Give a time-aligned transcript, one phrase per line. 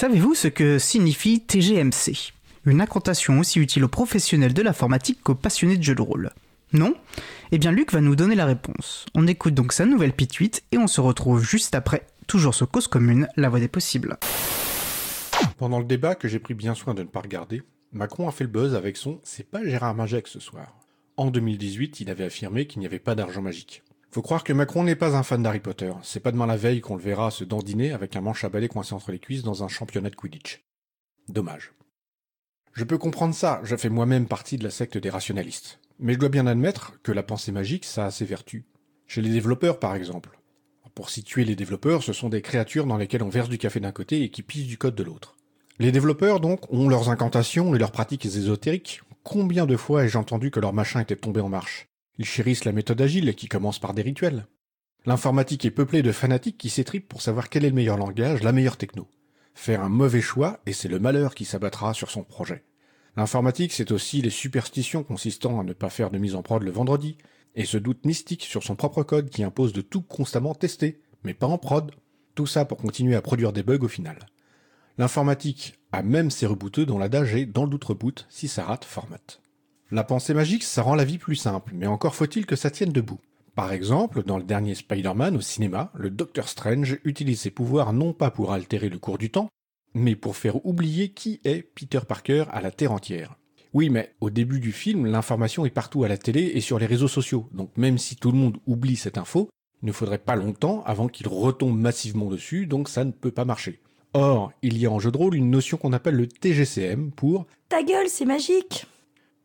[0.00, 2.32] Savez-vous ce que signifie TGMC
[2.66, 6.30] Une incantation aussi utile aux professionnels de l'informatique qu'aux passionnés de jeux de rôle.
[6.72, 6.94] Non?
[7.50, 9.06] Eh bien Luc va nous donner la réponse.
[9.16, 12.86] On écoute donc sa nouvelle pituite et on se retrouve juste après, toujours sur Cause
[12.86, 14.18] Commune, la voie des possibles.
[15.56, 18.44] Pendant le débat que j'ai pris bien soin de ne pas regarder, Macron a fait
[18.44, 20.78] le buzz avec son C'est pas Gérard Magec ce soir.
[21.16, 23.82] En 2018, il avait affirmé qu'il n'y avait pas d'argent magique.
[24.10, 25.92] Faut croire que Macron n'est pas un fan d'Harry Potter.
[26.02, 28.68] C'est pas demain la veille qu'on le verra se dandiner avec un manche à balai
[28.68, 30.64] coincé entre les cuisses dans un championnat de Quidditch.
[31.28, 31.72] Dommage.
[32.72, 35.80] Je peux comprendre ça, je fais moi-même partie de la secte des rationalistes.
[35.98, 38.64] Mais je dois bien admettre que la pensée magique, ça a ses vertus.
[39.06, 40.38] Chez les développeurs, par exemple.
[40.94, 43.92] Pour situer les développeurs, ce sont des créatures dans lesquelles on verse du café d'un
[43.92, 45.36] côté et qui pissent du code de l'autre.
[45.78, 49.02] Les développeurs, donc, ont leurs incantations et leurs pratiques ésotériques.
[49.22, 51.88] Combien de fois ai-je entendu que leur machin était tombé en marche?
[52.18, 54.46] Ils chérissent la méthode agile qui commence par des rituels.
[55.06, 58.52] L'informatique est peuplée de fanatiques qui s'étripent pour savoir quel est le meilleur langage, la
[58.52, 59.08] meilleure techno.
[59.54, 62.64] Faire un mauvais choix, et c'est le malheur qui s'abattra sur son projet.
[63.16, 66.70] L'informatique, c'est aussi les superstitions consistant à ne pas faire de mise en prod le
[66.70, 67.16] vendredi,
[67.54, 71.34] et ce doute mystique sur son propre code qui impose de tout constamment tester, mais
[71.34, 71.92] pas en prod.
[72.34, 74.18] Tout ça pour continuer à produire des bugs au final.
[74.98, 78.84] L'informatique a même ses rebooteux dont l'adage est dans le doute reboot, si ça rate,
[78.84, 79.18] format.
[79.90, 82.92] La pensée magique, ça rend la vie plus simple, mais encore faut-il que ça tienne
[82.92, 83.20] debout.
[83.54, 88.12] Par exemple, dans le dernier Spider-Man au cinéma, le Docteur Strange utilise ses pouvoirs non
[88.12, 89.48] pas pour altérer le cours du temps,
[89.94, 93.38] mais pour faire oublier qui est Peter Parker à la Terre entière.
[93.72, 96.86] Oui, mais au début du film, l'information est partout à la télé et sur les
[96.86, 99.48] réseaux sociaux, donc même si tout le monde oublie cette info,
[99.82, 103.46] il ne faudrait pas longtemps avant qu'il retombe massivement dessus, donc ça ne peut pas
[103.46, 103.80] marcher.
[104.12, 107.46] Or, il y a en jeu de rôle une notion qu'on appelle le TGCM pour
[107.70, 108.86] Ta gueule, c'est magique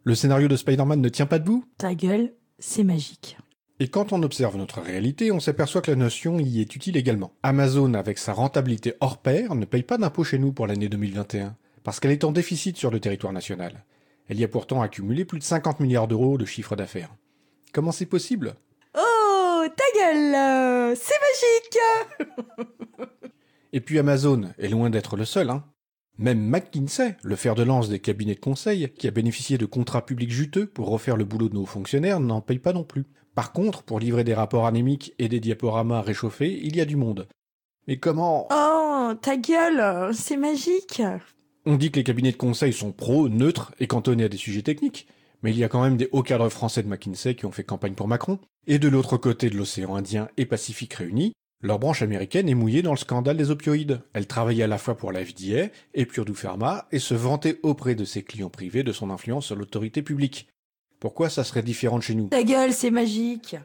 [0.03, 3.37] le scénario de Spider-Man ne tient pas debout Ta gueule, c'est magique.
[3.79, 7.33] Et quand on observe notre réalité, on s'aperçoit que la notion y est utile également.
[7.41, 11.55] Amazon, avec sa rentabilité hors pair, ne paye pas d'impôts chez nous pour l'année 2021,
[11.83, 13.83] parce qu'elle est en déficit sur le territoire national.
[14.29, 17.13] Elle y a pourtant accumulé plus de 50 milliards d'euros de chiffre d'affaires.
[17.73, 18.55] Comment c'est possible?
[18.95, 23.08] Oh, ta gueule C'est magique
[23.73, 25.63] Et puis Amazon est loin d'être le seul, hein.
[26.19, 30.05] Même McKinsey, le fer de lance des cabinets de conseil, qui a bénéficié de contrats
[30.05, 33.05] publics juteux pour refaire le boulot de nos fonctionnaires, n'en paye pas non plus.
[33.33, 36.95] Par contre, pour livrer des rapports anémiques et des diaporamas réchauffés, il y a du
[36.95, 37.27] monde.
[37.87, 41.01] Mais comment Oh, ta gueule, c'est magique
[41.65, 44.61] On dit que les cabinets de conseil sont pro, neutres et cantonnés à des sujets
[44.61, 45.07] techniques,
[45.41, 47.63] mais il y a quand même des hauts cadres français de McKinsey qui ont fait
[47.63, 48.37] campagne pour Macron,
[48.67, 52.81] et de l'autre côté de l'océan Indien et Pacifique réunis, leur branche américaine est mouillée
[52.81, 54.01] dans le scandale des opioïdes.
[54.11, 57.95] Elle travaillait à la fois pour la FDA et Purdue Pharma et se vantait auprès
[57.95, 60.49] de ses clients privés de son influence sur l'autorité publique.
[60.99, 62.27] Pourquoi ça serait différent de chez nous?
[62.27, 63.55] Ta gueule, c'est magique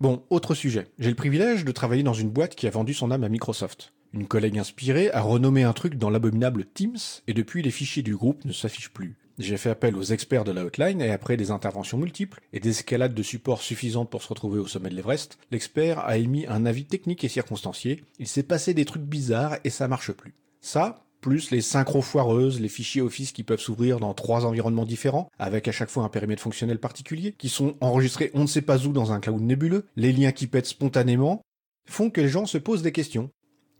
[0.00, 0.86] Bon, autre sujet.
[0.98, 3.92] J'ai le privilège de travailler dans une boîte qui a vendu son âme à Microsoft.
[4.12, 8.16] Une collègue inspirée a renommé un truc dans l'abominable Teams et depuis les fichiers du
[8.16, 9.16] groupe ne s'affichent plus.
[9.38, 12.70] J'ai fait appel aux experts de la hotline et après des interventions multiples et des
[12.70, 16.66] escalades de support suffisantes pour se retrouver au sommet de l'Everest, l'expert a émis un
[16.66, 18.04] avis technique et circonstancié.
[18.18, 20.34] Il s'est passé des trucs bizarres et ça marche plus.
[20.60, 25.30] Ça, plus les synchro foireuses, les fichiers Office qui peuvent s'ouvrir dans trois environnements différents,
[25.38, 28.86] avec à chaque fois un périmètre fonctionnel particulier, qui sont enregistrés on ne sait pas
[28.86, 31.40] où dans un cloud nébuleux, les liens qui pètent spontanément,
[31.86, 33.30] font que les gens se posent des questions.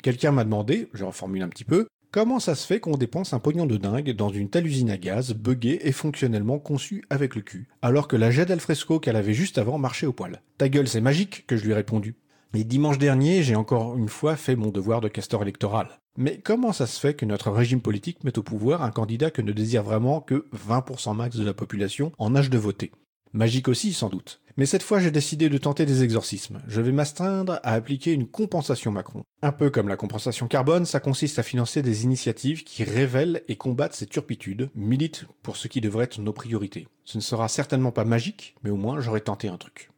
[0.03, 3.39] Quelqu'un m'a demandé, je reformule un petit peu, Comment ça se fait qu'on dépense un
[3.39, 7.41] pognon de dingue dans une telle usine à gaz, buggée et fonctionnellement conçue avec le
[7.41, 10.43] cul, alors que la jet d'alfresco qu'elle avait juste avant marchait au poil?
[10.59, 12.17] Ta gueule, c'est magique, que je lui ai répondu.
[12.53, 15.89] Et dimanche dernier, j'ai encore une fois fait mon devoir de castor électoral.
[16.19, 19.41] Mais comment ça se fait que notre régime politique mette au pouvoir un candidat que
[19.41, 22.93] ne désire vraiment que 20% max de la population en âge de voter?
[23.33, 24.42] Magique aussi, sans doute.
[24.57, 26.61] Mais cette fois, j'ai décidé de tenter des exorcismes.
[26.69, 29.25] Je vais m'astreindre à appliquer une compensation Macron.
[29.43, 33.57] Un peu comme la compensation carbone, ça consiste à financer des initiatives qui révèlent et
[33.57, 36.87] combattent ces turpitudes, militent pour ce qui devrait être nos priorités.
[37.05, 39.91] Ce ne sera certainement pas magique, mais au moins j'aurai tenté un truc.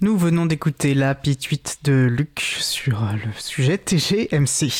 [0.00, 4.70] Nous venons d'écouter la pituite de Luc sur le sujet TGMC.